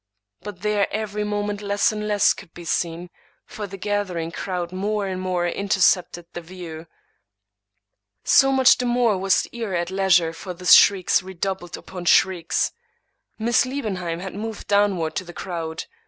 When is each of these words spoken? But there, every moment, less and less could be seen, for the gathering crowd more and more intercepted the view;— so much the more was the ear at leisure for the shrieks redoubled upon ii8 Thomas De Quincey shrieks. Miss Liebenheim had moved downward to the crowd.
But 0.41 0.63
there, 0.63 0.91
every 0.91 1.23
moment, 1.23 1.61
less 1.61 1.91
and 1.91 2.07
less 2.07 2.33
could 2.33 2.55
be 2.55 2.65
seen, 2.65 3.11
for 3.45 3.67
the 3.67 3.77
gathering 3.77 4.31
crowd 4.31 4.71
more 4.71 5.05
and 5.05 5.21
more 5.21 5.45
intercepted 5.47 6.25
the 6.33 6.41
view;— 6.41 6.87
so 8.23 8.51
much 8.51 8.79
the 8.79 8.87
more 8.87 9.15
was 9.15 9.43
the 9.43 9.55
ear 9.55 9.75
at 9.75 9.91
leisure 9.91 10.33
for 10.33 10.55
the 10.55 10.65
shrieks 10.65 11.21
redoubled 11.21 11.77
upon 11.77 12.05
ii8 12.05 12.07
Thomas 12.07 12.09
De 12.09 12.15
Quincey 12.15 12.15
shrieks. 12.15 12.71
Miss 13.37 13.65
Liebenheim 13.67 14.19
had 14.21 14.33
moved 14.33 14.67
downward 14.67 15.13
to 15.17 15.23
the 15.23 15.33
crowd. 15.33 15.85